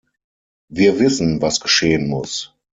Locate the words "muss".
2.09-2.55